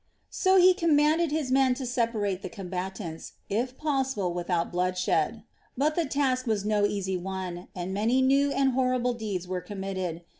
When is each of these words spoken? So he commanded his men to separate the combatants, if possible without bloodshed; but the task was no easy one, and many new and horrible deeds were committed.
So 0.31 0.57
he 0.57 0.73
commanded 0.73 1.29
his 1.31 1.51
men 1.51 1.75
to 1.75 1.85
separate 1.85 2.41
the 2.41 2.49
combatants, 2.49 3.33
if 3.51 3.77
possible 3.77 4.33
without 4.33 4.71
bloodshed; 4.71 5.43
but 5.77 5.93
the 5.93 6.07
task 6.07 6.47
was 6.47 6.65
no 6.65 6.87
easy 6.87 7.17
one, 7.17 7.67
and 7.75 7.93
many 7.93 8.19
new 8.23 8.51
and 8.51 8.71
horrible 8.71 9.13
deeds 9.13 9.47
were 9.47 9.61
committed. 9.61 10.23